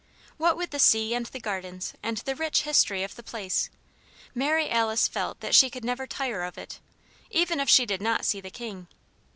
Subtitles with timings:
[0.37, 3.69] What with the sea and the gardens and the rich history of the place,
[4.33, 6.79] Mary Alice felt that she could never tire of it,
[7.29, 8.87] even if she did not see the King.